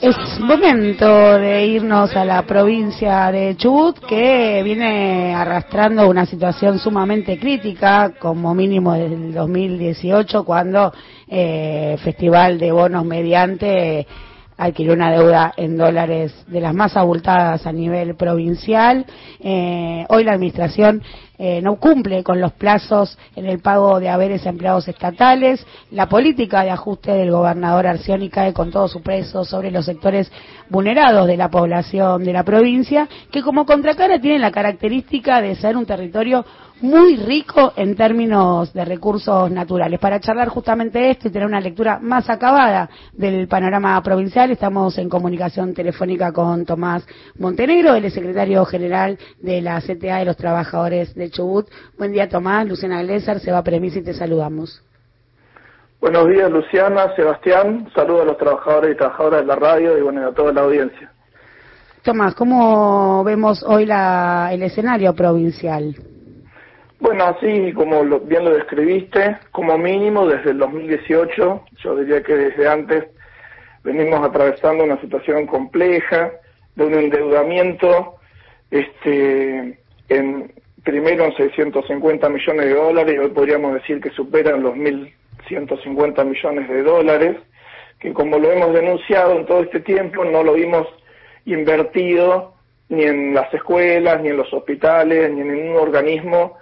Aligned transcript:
Es 0.00 0.40
momento 0.40 1.38
de 1.38 1.66
irnos 1.66 2.16
a 2.16 2.24
la 2.24 2.42
provincia 2.46 3.30
de 3.30 3.54
Chubut, 3.56 3.98
que 4.06 4.62
viene 4.64 5.34
arrastrando 5.34 6.08
una 6.08 6.24
situación 6.24 6.78
sumamente 6.78 7.38
crítica, 7.38 8.14
como 8.18 8.54
mínimo 8.54 8.94
desde 8.94 9.14
el 9.14 9.34
2018, 9.34 10.44
cuando 10.44 10.94
eh, 11.28 11.98
Festival 12.02 12.58
de 12.58 12.72
Bonos 12.72 13.04
Mediante 13.04 14.06
adquirió 14.64 14.92
una 14.92 15.10
deuda 15.10 15.52
en 15.56 15.76
dólares 15.76 16.32
de 16.46 16.60
las 16.60 16.74
más 16.74 16.96
abultadas 16.96 17.66
a 17.66 17.72
nivel 17.72 18.14
provincial. 18.14 19.04
Eh, 19.40 20.04
hoy 20.08 20.24
la 20.24 20.32
Administración 20.32 21.02
eh, 21.38 21.60
no 21.60 21.76
cumple 21.76 22.22
con 22.22 22.40
los 22.40 22.52
plazos 22.52 23.18
en 23.34 23.46
el 23.46 23.58
pago 23.58 23.98
de 23.98 24.08
haberes 24.08 24.46
a 24.46 24.50
empleados 24.50 24.86
estatales. 24.86 25.66
La 25.90 26.08
política 26.08 26.62
de 26.62 26.70
ajuste 26.70 27.12
del 27.12 27.32
gobernador 27.32 27.86
Arcioni 27.86 28.28
cae 28.28 28.52
con 28.52 28.70
todo 28.70 28.86
su 28.86 29.02
peso 29.02 29.44
sobre 29.44 29.72
los 29.72 29.86
sectores 29.86 30.30
vulnerados 30.68 31.26
de 31.26 31.36
la 31.36 31.50
población 31.50 32.22
de 32.24 32.32
la 32.32 32.44
provincia, 32.44 33.08
que 33.32 33.42
como 33.42 33.66
contracara 33.66 34.20
tienen 34.20 34.40
la 34.40 34.52
característica 34.52 35.42
de 35.42 35.56
ser 35.56 35.76
un 35.76 35.86
territorio 35.86 36.44
muy 36.82 37.16
rico 37.16 37.72
en 37.76 37.94
términos 37.94 38.72
de 38.72 38.84
recursos 38.84 39.50
naturales. 39.50 40.00
Para 40.00 40.20
charlar 40.20 40.48
justamente 40.48 41.10
esto 41.10 41.28
y 41.28 41.30
tener 41.30 41.46
una 41.46 41.60
lectura 41.60 41.98
más 42.00 42.28
acabada 42.28 42.90
del 43.12 43.46
panorama 43.46 44.02
provincial, 44.02 44.50
estamos 44.50 44.98
en 44.98 45.08
comunicación 45.08 45.74
telefónica 45.74 46.32
con 46.32 46.66
Tomás 46.66 47.06
Montenegro, 47.38 47.94
el 47.94 48.10
secretario 48.10 48.64
general 48.64 49.18
de 49.40 49.62
la 49.62 49.80
CTA 49.80 50.18
de 50.18 50.24
los 50.24 50.36
Trabajadores 50.36 51.14
de 51.14 51.30
Chubut. 51.30 51.68
Buen 51.96 52.12
día, 52.12 52.28
Tomás. 52.28 52.66
Luciana 52.66 53.02
Glesar, 53.02 53.38
se 53.38 53.52
va 53.52 53.58
a 53.58 53.62
Premis 53.62 53.96
y 53.96 54.02
te 54.02 54.12
saludamos. 54.12 54.82
Buenos 56.00 56.28
días, 56.28 56.50
Luciana, 56.50 57.14
Sebastián. 57.14 57.88
Saludos 57.94 58.22
a 58.22 58.24
los 58.24 58.38
trabajadores 58.38 58.94
y 58.94 58.98
trabajadoras 58.98 59.40
de 59.42 59.46
la 59.46 59.54
radio 59.54 59.96
y 59.96 60.02
bueno, 60.02 60.26
a 60.26 60.34
toda 60.34 60.52
la 60.52 60.62
audiencia. 60.62 61.12
Tomás, 62.02 62.34
¿cómo 62.34 63.22
vemos 63.22 63.62
hoy 63.62 63.86
la, 63.86 64.50
el 64.52 64.64
escenario 64.64 65.14
provincial? 65.14 65.94
Bueno, 67.02 67.24
así 67.24 67.72
como 67.72 68.04
bien 68.20 68.44
lo 68.44 68.54
describiste, 68.54 69.36
como 69.50 69.76
mínimo 69.76 70.24
desde 70.24 70.50
el 70.52 70.58
2018, 70.58 71.64
yo 71.82 71.96
diría 71.96 72.22
que 72.22 72.36
desde 72.36 72.68
antes 72.68 73.06
venimos 73.82 74.24
atravesando 74.24 74.84
una 74.84 75.00
situación 75.00 75.48
compleja 75.48 76.30
de 76.76 76.86
un 76.86 76.94
endeudamiento, 76.94 78.20
este, 78.70 79.80
en, 80.10 80.52
primero 80.84 81.24
en 81.24 81.36
650 81.36 82.28
millones 82.28 82.66
de 82.66 82.74
dólares 82.74 83.18
hoy 83.20 83.30
podríamos 83.30 83.74
decir 83.74 84.00
que 84.00 84.10
superan 84.10 84.62
los 84.62 84.76
1.150 84.76 86.24
millones 86.24 86.68
de 86.68 86.82
dólares, 86.84 87.36
que 87.98 88.12
como 88.12 88.38
lo 88.38 88.52
hemos 88.52 88.72
denunciado 88.74 89.40
en 89.40 89.46
todo 89.46 89.64
este 89.64 89.80
tiempo 89.80 90.24
no 90.24 90.44
lo 90.44 90.52
vimos 90.52 90.86
invertido 91.46 92.54
ni 92.90 93.02
en 93.02 93.34
las 93.34 93.52
escuelas, 93.52 94.22
ni 94.22 94.28
en 94.28 94.36
los 94.36 94.52
hospitales, 94.54 95.32
ni 95.32 95.40
en 95.40 95.52
ningún 95.52 95.78
organismo 95.78 96.61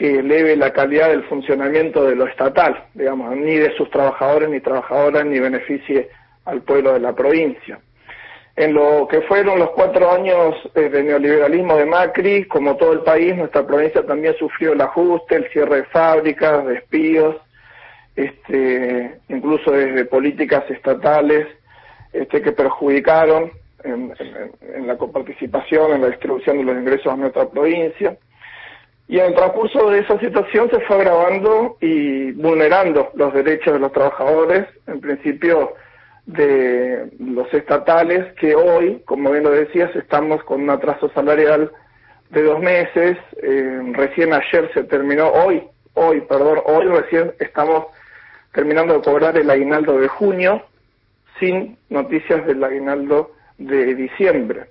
que 0.00 0.20
eleve 0.20 0.56
la 0.56 0.72
calidad 0.72 1.10
del 1.10 1.24
funcionamiento 1.24 2.06
de 2.06 2.16
lo 2.16 2.26
estatal, 2.26 2.84
digamos, 2.94 3.36
ni 3.36 3.56
de 3.56 3.76
sus 3.76 3.90
trabajadores 3.90 4.48
ni 4.48 4.58
trabajadoras, 4.58 5.26
ni 5.26 5.38
beneficie 5.38 6.08
al 6.46 6.62
pueblo 6.62 6.94
de 6.94 7.00
la 7.00 7.14
provincia. 7.14 7.78
En 8.56 8.72
lo 8.72 9.06
que 9.06 9.20
fueron 9.20 9.58
los 9.58 9.72
cuatro 9.72 10.10
años 10.10 10.56
eh, 10.74 10.88
de 10.88 11.02
neoliberalismo 11.02 11.76
de 11.76 11.84
Macri, 11.84 12.46
como 12.46 12.78
todo 12.78 12.94
el 12.94 13.00
país, 13.00 13.36
nuestra 13.36 13.66
provincia 13.66 14.02
también 14.06 14.34
sufrió 14.38 14.72
el 14.72 14.80
ajuste, 14.80 15.36
el 15.36 15.50
cierre 15.50 15.76
de 15.76 15.84
fábricas, 15.84 16.64
despidos, 16.64 17.36
este, 18.16 19.18
incluso 19.28 19.70
desde 19.70 20.06
políticas 20.06 20.64
estatales 20.70 21.46
este, 22.14 22.40
que 22.40 22.52
perjudicaron 22.52 23.50
en, 23.84 24.14
en 24.76 24.86
la 24.86 24.96
coparticipación, 24.96 25.92
en 25.92 26.00
la 26.00 26.08
distribución 26.08 26.56
de 26.56 26.64
los 26.64 26.76
ingresos 26.78 27.12
a 27.12 27.16
nuestra 27.16 27.46
provincia. 27.50 28.16
Y 29.10 29.18
en 29.18 29.26
el 29.26 29.34
transcurso 29.34 29.90
de 29.90 29.98
esa 29.98 30.20
situación 30.20 30.70
se 30.70 30.78
fue 30.82 30.94
agravando 30.94 31.76
y 31.80 32.30
vulnerando 32.30 33.10
los 33.14 33.34
derechos 33.34 33.72
de 33.72 33.80
los 33.80 33.90
trabajadores, 33.90 34.68
en 34.86 35.00
principio 35.00 35.74
de 36.26 37.10
los 37.18 37.52
estatales, 37.52 38.32
que 38.34 38.54
hoy, 38.54 39.02
como 39.04 39.32
bien 39.32 39.42
lo 39.42 39.50
decías, 39.50 39.90
estamos 39.96 40.44
con 40.44 40.62
un 40.62 40.70
atraso 40.70 41.10
salarial 41.12 41.72
de 42.30 42.42
dos 42.44 42.60
meses. 42.60 43.18
Eh, 43.42 43.80
recién 43.94 44.32
ayer 44.32 44.70
se 44.74 44.84
terminó, 44.84 45.26
hoy, 45.26 45.64
hoy, 45.94 46.20
perdón, 46.20 46.60
hoy 46.66 46.86
recién 46.86 47.32
estamos 47.40 47.86
terminando 48.52 48.94
de 48.94 49.02
cobrar 49.02 49.36
el 49.36 49.50
aguinaldo 49.50 49.98
de 49.98 50.06
junio, 50.06 50.62
sin 51.40 51.76
noticias 51.88 52.46
del 52.46 52.62
aguinaldo 52.62 53.32
de 53.58 53.92
diciembre. 53.96 54.66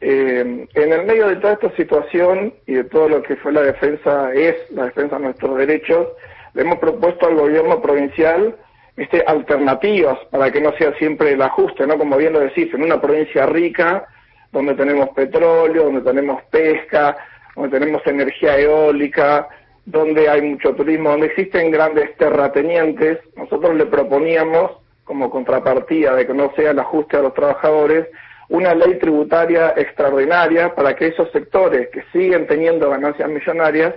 Eh, 0.00 0.66
en 0.74 0.92
el 0.92 1.06
medio 1.06 1.28
de 1.28 1.36
toda 1.36 1.54
esta 1.54 1.70
situación 1.76 2.52
y 2.66 2.74
de 2.74 2.84
todo 2.84 3.08
lo 3.08 3.22
que 3.22 3.36
fue 3.36 3.52
la 3.52 3.62
defensa, 3.62 4.32
es 4.34 4.54
la 4.70 4.86
defensa 4.86 5.16
de 5.16 5.24
nuestros 5.24 5.56
derechos, 5.56 6.08
le 6.54 6.62
hemos 6.62 6.78
propuesto 6.78 7.26
al 7.26 7.36
gobierno 7.36 7.80
provincial 7.80 8.54
este, 8.96 9.24
alternativas 9.26 10.18
para 10.30 10.50
que 10.52 10.60
no 10.60 10.72
sea 10.78 10.94
siempre 10.94 11.32
el 11.32 11.42
ajuste, 11.42 11.86
¿no? 11.86 11.98
Como 11.98 12.16
bien 12.16 12.32
lo 12.32 12.40
decís, 12.40 12.72
en 12.72 12.84
una 12.84 13.00
provincia 13.00 13.46
rica, 13.46 14.06
donde 14.52 14.74
tenemos 14.74 15.08
petróleo, 15.10 15.84
donde 15.84 16.02
tenemos 16.02 16.42
pesca, 16.44 17.16
donde 17.56 17.78
tenemos 17.78 18.06
energía 18.06 18.58
eólica, 18.58 19.48
donde 19.84 20.28
hay 20.28 20.42
mucho 20.42 20.74
turismo, 20.74 21.10
donde 21.10 21.26
existen 21.26 21.70
grandes 21.70 22.16
terratenientes, 22.16 23.18
nosotros 23.36 23.74
le 23.74 23.86
proponíamos, 23.86 24.72
como 25.04 25.28
contrapartida 25.28 26.14
de 26.14 26.26
que 26.26 26.32
no 26.32 26.52
sea 26.56 26.70
el 26.70 26.78
ajuste 26.78 27.16
a 27.16 27.22
los 27.22 27.34
trabajadores, 27.34 28.06
una 28.48 28.74
ley 28.74 28.98
tributaria 28.98 29.74
extraordinaria 29.76 30.74
para 30.74 30.94
que 30.94 31.08
esos 31.08 31.30
sectores 31.32 31.88
que 31.88 32.04
siguen 32.12 32.46
teniendo 32.46 32.90
ganancias 32.90 33.28
millonarias 33.28 33.94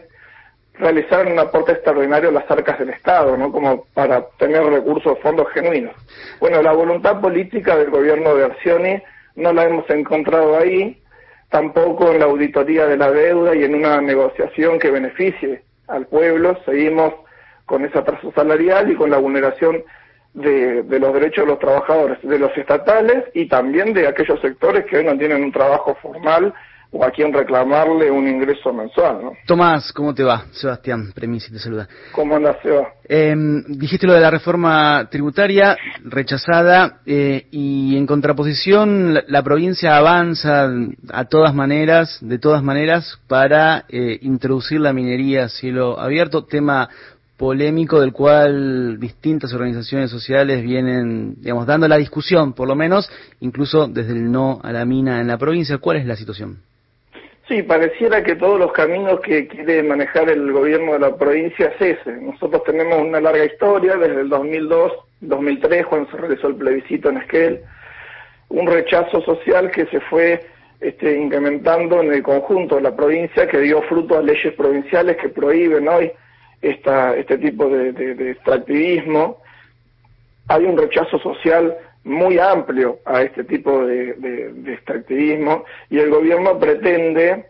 realizaran 0.80 1.32
un 1.32 1.40
aporte 1.40 1.72
extraordinario 1.72 2.30
a 2.30 2.34
las 2.34 2.50
arcas 2.50 2.80
del 2.80 2.90
Estado, 2.90 3.36
¿no? 3.36 3.52
Como 3.52 3.86
para 3.94 4.28
tener 4.38 4.64
recursos, 4.64 5.18
fondos 5.22 5.48
genuinos. 5.54 5.96
Bueno, 6.40 6.62
la 6.62 6.72
voluntad 6.72 7.20
política 7.20 7.76
del 7.78 7.90
gobierno 7.90 8.36
de 8.36 8.46
Arcioni 8.46 9.02
no 9.36 9.54
la 9.54 9.66
hemos 9.66 9.90
encontrado 9.90 10.58
ahí, 10.58 11.02
tampoco 11.50 12.12
en 12.12 12.20
la 12.20 12.26
auditoría 12.26 12.86
de 12.86 12.98
la 12.98 13.12
deuda 13.12 13.56
y 13.56 13.64
en 13.64 13.76
una 13.76 14.02
negociación 14.02 14.80
que 14.80 14.92
beneficie 14.92 15.64
al 15.88 16.06
pueblo. 16.08 16.58
Seguimos 16.66 17.14
con 17.66 17.84
ese 17.86 17.98
atraso 17.98 18.32
salarial 18.34 18.92
y 18.92 18.96
con 18.96 19.10
la 19.10 19.18
vulneración 19.18 19.84
de, 20.34 21.00
los 21.00 21.14
derechos 21.14 21.46
de 21.46 21.52
los 21.52 21.60
trabajadores, 21.60 22.20
de 22.22 22.40
los 22.40 22.56
estatales 22.58 23.26
y 23.34 23.48
también 23.48 23.94
de 23.94 24.08
aquellos 24.08 24.40
sectores 24.42 24.86
que 24.86 24.98
hoy 24.98 25.06
no 25.06 25.18
tienen 25.18 25.44
un 25.44 25.52
trabajo 25.52 25.96
formal 26.02 26.54
o 26.92 27.04
a 27.04 27.12
quien 27.12 27.34
reclamarle 27.34 28.10
un 28.10 28.28
ingreso 28.28 28.72
mensual. 28.72 29.20
¿no? 29.22 29.34
Tomás, 29.46 29.92
¿cómo 29.92 30.14
te 30.14 30.24
va? 30.24 30.46
Sebastián 30.52 31.12
Premisi 31.14 31.52
te 31.52 31.60
saluda. 31.60 31.88
¿Cómo 32.14 32.36
andas, 32.36 32.58
Seba? 32.64 32.94
Em, 33.04 33.64
dijiste 33.68 34.08
lo 34.08 34.14
de 34.14 34.22
la 34.22 34.32
reforma 34.32 35.08
tributaria 35.12 35.78
rechazada 36.04 37.00
eh, 37.06 37.48
y 37.52 37.98
en 37.98 38.06
contraposición 38.06 39.14
la, 39.28 39.44
provincia 39.44 39.98
avanza 39.98 40.70
a 41.12 41.26
todas 41.26 41.54
maneras, 41.54 42.20
de 42.22 42.40
todas 42.40 42.64
maneras, 42.64 43.20
para 43.28 43.86
eh, 43.90 44.20
introducir 44.22 44.80
la 44.80 44.94
minería 44.94 45.46
a 45.46 45.50
cielo 45.50 46.00
abierto, 46.00 46.46
tema 46.46 46.90
polémico 47.38 48.02
del 48.02 48.12
cual 48.12 49.00
distintas 49.00 49.54
organizaciones 49.54 50.10
sociales 50.10 50.64
vienen, 50.64 51.36
digamos, 51.40 51.68
dando 51.68 51.88
la 51.88 51.98
discusión, 51.98 52.54
por 52.54 52.68
lo 52.68 52.76
menos, 52.76 53.10
incluso 53.40 53.88
desde 53.88 54.14
el 54.14 54.32
no 54.32 54.60
a 54.64 54.72
la 54.72 54.86
mina 54.86 55.22
en 55.22 55.28
la 55.28 55.38
provincia. 55.38 55.78
¿Cuál 55.78 55.98
es 55.98 56.06
la 56.06 56.16
situación? 56.16 56.58
Sí, 57.48 57.64
pareciera 57.64 58.24
que 58.24 58.36
todos 58.36 58.60
los 58.60 58.74
caminos 58.74 59.22
que 59.22 59.48
quiere 59.48 59.82
manejar 59.82 60.30
el 60.30 60.52
gobierno 60.52 60.94
de 60.94 61.00
la 61.00 61.16
provincia 61.16 61.72
es 61.80 61.98
ese. 62.00 62.12
Nosotros 62.18 62.64
tenemos 62.66 63.00
una 63.00 63.22
larga 63.22 63.46
historia 63.46 63.96
desde 63.96 64.22
el 64.22 64.30
2002, 64.30 64.92
2003, 65.22 65.86
cuando 65.86 66.12
se 66.12 66.18
realizó 66.18 66.48
el 66.48 66.56
plebiscito 66.56 67.10
en 67.10 67.18
Esquel, 67.18 67.62
un 68.50 68.68
rechazo 68.68 69.22
social 69.22 69.72
que 69.72 69.86
se 69.86 70.02
fue 70.02 70.42
este, 70.82 71.18
incrementando 71.18 72.02
en 72.02 72.12
el 72.12 72.22
conjunto 72.22 72.76
de 72.76 72.82
la 72.82 72.96
provincia, 72.96 73.48
que 73.48 73.60
dio 73.60 73.82
fruto 73.84 74.18
a 74.18 74.22
leyes 74.22 74.54
provinciales 74.56 75.16
que 75.18 75.30
prohíben 75.30 75.88
hoy 75.88 76.12
esta, 76.62 77.16
este 77.16 77.38
tipo 77.38 77.70
de, 77.70 78.32
extractivismo. 78.32 79.38
Hay 80.48 80.64
un 80.66 80.78
rechazo 80.78 81.20
social 81.20 81.76
muy 82.04 82.40
amplio 82.40 83.00
a 83.06 83.22
este 83.22 83.44
tipo 83.44 83.86
de, 83.86 84.54
extractivismo 84.68 85.66
y 85.90 86.00
el 86.00 86.10
gobierno 86.10 86.58
pretende, 86.58 87.46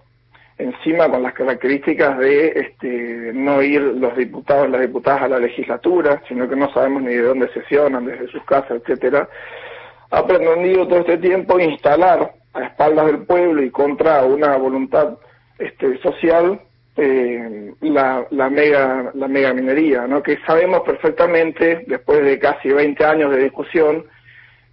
encima 0.57 1.09
con 1.09 1.21
las 1.21 1.33
características 1.33 2.17
de 2.17 2.47
este, 2.47 3.31
no 3.33 3.61
ir 3.61 3.81
los 3.81 4.15
diputados, 4.17 4.69
las 4.69 4.81
diputadas 4.81 5.23
a 5.23 5.27
la 5.27 5.39
legislatura, 5.39 6.23
sino 6.27 6.49
que 6.49 6.55
no 6.55 6.73
sabemos 6.73 7.03
ni 7.03 7.13
de 7.13 7.21
dónde 7.21 7.53
sesionan, 7.53 8.05
desde 8.05 8.27
sus 8.29 8.43
casas, 8.45 8.81
etcétera, 8.81 9.29
ha 10.09 10.25
pretendido 10.25 10.87
todo 10.87 10.99
este 10.99 11.17
tiempo 11.17 11.59
instalar 11.59 12.33
a 12.53 12.63
espaldas 12.63 13.05
del 13.07 13.19
pueblo 13.25 13.61
y 13.61 13.69
contra 13.69 14.23
una 14.23 14.57
voluntad 14.57 15.17
este, 15.59 15.99
social 15.99 16.59
eh, 16.97 17.73
la, 17.81 18.25
la, 18.31 18.49
mega, 18.49 19.11
la 19.13 19.27
mega 19.27 19.53
minería, 19.53 20.07
¿no? 20.07 20.23
que 20.23 20.39
sabemos 20.45 20.81
perfectamente, 20.81 21.83
después 21.87 22.23
de 22.23 22.39
casi 22.39 22.69
20 22.69 23.05
años 23.05 23.31
de 23.31 23.43
discusión, 23.43 24.05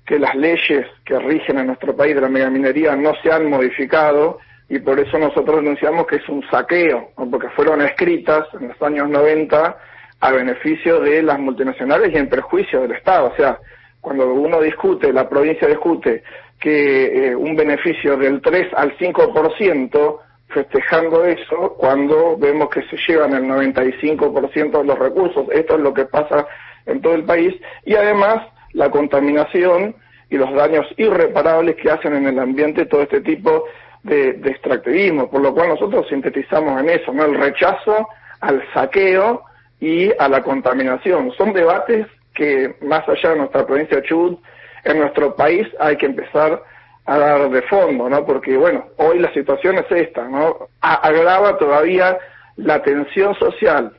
que 0.07 0.19
las 0.19 0.35
leyes 0.35 0.87
que 1.05 1.19
rigen 1.19 1.59
en 1.59 1.69
nuestro 1.69 1.95
país 1.95 2.15
de 2.15 2.21
la 2.21 2.29
megaminería 2.29 2.97
no 2.97 3.13
se 3.23 3.31
han 3.31 3.49
modificado 3.49 4.39
y 4.69 4.79
por 4.79 4.99
eso 4.99 5.19
nosotros 5.19 5.57
denunciamos 5.57 6.07
que 6.07 6.17
es 6.17 6.29
un 6.29 6.43
saqueo, 6.51 7.11
porque 7.31 7.49
fueron 7.51 7.83
escritas 7.83 8.47
en 8.59 8.69
los 8.69 8.83
años 8.83 9.09
90 9.09 9.77
a 10.21 10.31
beneficio 10.33 11.01
de 11.01 11.23
las 11.23 11.39
multinacionales 11.39 12.11
y 12.13 12.17
en 12.17 12.29
perjuicio 12.29 12.81
del 12.81 12.93
Estado. 12.93 13.31
O 13.33 13.37
sea, 13.37 13.59
cuando 14.01 14.33
uno 14.33 14.61
discute, 14.61 15.13
la 15.13 15.29
provincia 15.29 15.69
discute 15.69 16.23
que 16.59 17.29
eh, 17.29 17.37
un 17.37 17.55
beneficio 17.55 18.17
del 18.17 18.41
3 18.41 18.73
al 18.75 18.97
5%, 18.97 20.19
festejando 20.55 21.25
eso, 21.25 21.75
cuando 21.77 22.37
vemos 22.39 22.71
que 22.71 22.83
se 22.83 22.97
llevan 23.07 23.35
el 23.35 23.43
95% 23.45 24.79
de 24.79 24.85
los 24.85 24.99
recursos. 24.99 25.47
Esto 25.53 25.75
es 25.75 25.81
lo 25.81 25.93
que 25.93 26.07
pasa 26.07 26.47
en 26.87 27.03
todo 27.03 27.15
el 27.15 27.25
país. 27.25 27.55
Y 27.85 27.95
además, 27.97 28.47
la 28.73 28.91
contaminación 28.91 29.97
y 30.31 30.37
los 30.37 30.53
daños 30.55 30.87
irreparables 30.97 31.77
que 31.77 31.91
hacen 31.91 32.15
en 32.15 32.27
el 32.27 32.39
ambiente 32.39 32.87
todo 32.87 33.03
este 33.03 33.21
tipo 33.21 33.65
de, 34.05 34.31
extractivismo, 34.45 35.29
por 35.31 35.43
lo 35.43 35.53
cual 35.53 35.71
nosotros 35.71 36.07
sintetizamos 36.09 36.81
en 36.81 36.91
eso, 36.91 37.13
¿no? 37.13 37.25
El 37.25 37.35
rechazo 37.35 38.09
al 38.41 38.63
saqueo 38.73 39.43
y 39.81 40.11
a 40.19 40.29
la 40.29 40.43
contaminación. 40.43 41.33
Son 41.37 41.53
debates 41.53 42.07
que 42.35 42.77
más 42.83 43.09
allá 43.09 43.31
de 43.31 43.37
nuestra 43.39 43.67
provincia 43.67 43.99
de 43.99 44.03
Chubut, 44.05 44.41
en 44.85 44.99
nuestro 44.99 45.35
país 45.35 45.67
hay 45.81 45.97
que 45.97 46.07
empezar 46.07 46.53
a 46.53 46.63
dar 47.07 47.51
de 47.51 47.63
fondo, 47.63 48.09
¿no? 48.09 48.25
Porque, 48.25 48.57
bueno, 48.57 48.87
hoy 48.97 49.19
la 49.19 49.33
situación 49.33 49.77
es 49.77 49.91
esta, 49.91 50.27
¿no? 50.29 50.69
agrava 50.81 51.59
todavía 51.59 52.19
la 52.57 52.83
tensión 52.83 53.35
social 53.35 53.93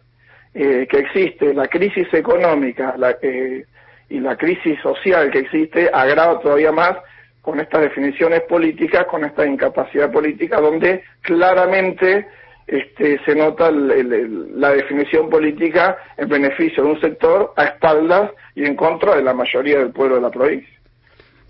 eh, 0.53 0.87
que 0.89 0.99
existe, 0.99 1.53
la 1.53 1.67
crisis 1.67 2.07
económica 2.13 2.95
la, 2.97 3.17
eh, 3.21 3.65
y 4.09 4.19
la 4.19 4.35
crisis 4.37 4.79
social 4.81 5.29
que 5.31 5.39
existe, 5.39 5.89
agrava 5.93 6.39
todavía 6.39 6.71
más 6.71 6.97
con 7.41 7.59
estas 7.59 7.81
definiciones 7.81 8.41
políticas, 8.41 9.05
con 9.05 9.23
esta 9.23 9.45
incapacidad 9.45 10.11
política, 10.11 10.59
donde 10.59 11.03
claramente 11.21 12.27
este, 12.65 13.19
se 13.23 13.35
nota 13.35 13.69
la 13.69 14.71
definición 14.71 15.29
política 15.29 15.97
en 16.17 16.27
beneficio 16.27 16.83
de 16.83 16.89
un 16.89 17.01
sector 17.01 17.53
a 17.55 17.65
espaldas 17.65 18.31
y 18.55 18.65
en 18.65 18.75
contra 18.75 19.15
de 19.15 19.21
la 19.21 19.33
mayoría 19.33 19.77
del 19.77 19.91
pueblo 19.91 20.15
de 20.15 20.21
la 20.21 20.31
provincia. 20.31 20.75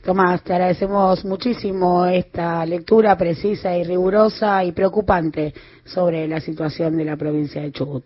Tomás, 0.06 0.44
te 0.44 0.54
agradecemos 0.54 1.26
muchísimo 1.26 2.06
esta 2.06 2.64
lectura 2.64 3.18
precisa 3.18 3.76
y 3.76 3.84
rigurosa 3.84 4.64
y 4.64 4.72
preocupante 4.72 5.52
sobre 5.84 6.28
la 6.28 6.40
situación 6.40 6.96
de 6.96 7.06
la 7.06 7.18
provincia 7.18 7.64
de 7.64 7.72
Chubut. 7.72 8.04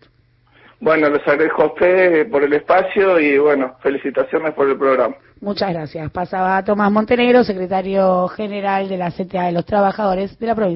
Bueno, 0.79 1.09
les 1.09 1.27
agradezco 1.27 1.63
a 1.63 1.65
ustedes 1.65 2.25
por 2.29 2.41
el 2.41 2.53
espacio 2.53 3.19
y 3.19 3.37
bueno, 3.37 3.75
felicitaciones 3.81 4.53
por 4.53 4.69
el 4.69 4.77
programa. 4.77 5.13
Muchas 5.41 5.73
gracias. 5.73 6.09
Pasaba 6.11 6.63
Tomás 6.63 6.89
Montenegro, 6.89 7.43
secretario 7.43 8.29
general 8.29 8.87
de 8.87 8.95
la 8.95 9.11
CTA 9.11 9.47
de 9.47 9.51
los 9.51 9.65
Trabajadores 9.65 10.39
de 10.39 10.47
la 10.47 10.55
provincia. 10.55 10.67